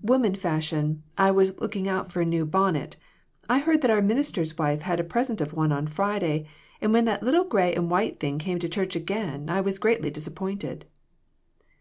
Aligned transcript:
"Woman 0.12 0.36
fashion, 0.36 1.02
I 1.18 1.32
was 1.32 1.58
looking 1.60 1.88
out 1.88 2.12
for 2.12 2.20
a 2.20 2.24
new 2.24 2.46
bonnet; 2.46 2.96
I 3.48 3.58
heard 3.58 3.80
that 3.82 3.90
our 3.90 4.00
minister's 4.00 4.56
wife 4.56 4.82
had 4.82 5.00
a 5.00 5.02
present 5.02 5.40
of 5.40 5.52
one 5.52 5.72
on 5.72 5.88
Friday; 5.88 6.46
and 6.80 6.92
when 6.92 7.06
that 7.06 7.24
little 7.24 7.42
gray 7.42 7.74
and 7.74 7.90
white 7.90 8.20
thing 8.20 8.38
came 8.38 8.60
to 8.60 8.68
church 8.68 8.94
again 8.94 9.50
I 9.50 9.60
was 9.60 9.80
greatly 9.80 10.12
disappointed." 10.12 10.84